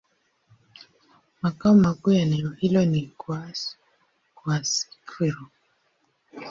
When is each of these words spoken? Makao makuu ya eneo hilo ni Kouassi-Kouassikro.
Makao 1.41 1.75
makuu 1.75 2.11
ya 2.11 2.21
eneo 2.21 2.49
hilo 2.49 2.85
ni 2.85 3.11
Kouassi-Kouassikro. 3.17 5.47